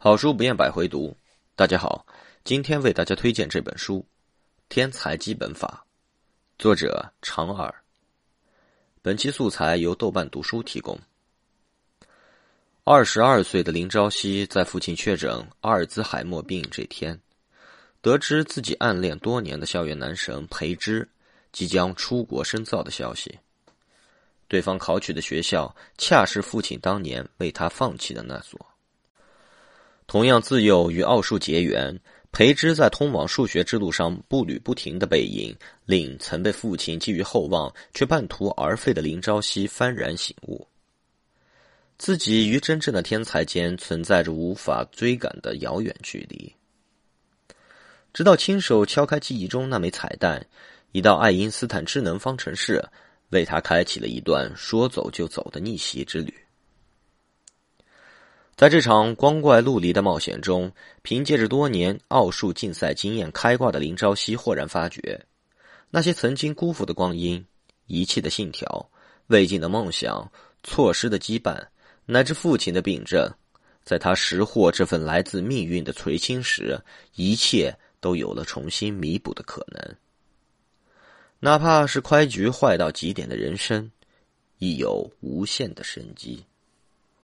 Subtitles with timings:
[0.00, 1.12] 好书不厌百回读，
[1.56, 2.06] 大家好，
[2.44, 3.98] 今天为大家推荐这本书
[4.68, 5.84] 《天才基本法》，
[6.56, 7.74] 作者长耳。
[9.02, 10.96] 本期素材由豆瓣读书提供。
[12.84, 17.20] 二十二岁的林朝夕在父亲确诊阿尔兹海默病这天，
[18.00, 21.08] 得知自己暗恋多年的校园男神裴之
[21.50, 23.36] 即将出国深造的消息。
[24.46, 28.64] 对方考取的学校，恰是父亲当年为他放弃的那所。
[30.08, 32.00] 同样自幼与奥数结缘，
[32.32, 40.66] 裴之在通往数学之路上步履不停的背影，令曾被父亲寄予厚望却半途而废的林朝夕幡然醒悟：
[41.98, 46.54] 自己与真正的天才间存在着无法追赶的遥远距离。
[48.14, 50.46] 直到亲手敲开记忆中那枚彩蛋，
[50.92, 52.82] 一道爱因斯坦智能方程式，
[53.28, 56.32] 为他开启了一段说走就走的逆袭之旅。
[58.58, 60.72] 在这场光怪陆离的冒险中，
[61.02, 65.24] 凭借着多年奥数竞赛经验开挂的林朝夕豁然发觉，
[65.90, 67.46] 那些曾经辜负的光阴、
[67.86, 68.90] 遗弃的信条、
[69.28, 70.28] 未尽的梦想、
[70.64, 71.64] 错失的羁绊，
[72.04, 73.32] 乃至父亲的病症，
[73.84, 76.76] 在他识获这份来自命运的垂青时，
[77.14, 79.94] 一切都有了重新弥补的可能。
[81.38, 83.88] 哪怕是开局坏到极点的人生，
[84.58, 86.42] 亦有无限的生机。